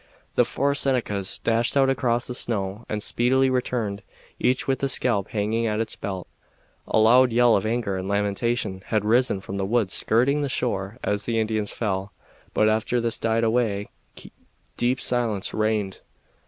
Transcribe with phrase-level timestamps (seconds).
[0.33, 4.01] The four Senecas dashed out across the snow and speedily returned,
[4.39, 6.27] each with a scalp hanging at his belt.
[6.87, 10.97] A loud yell of anger and lamentation had risen from the woods skirting the shore
[11.03, 12.11] as the Indians fell,
[12.55, 13.85] but after this died away
[14.75, 16.01] deep silence reigned.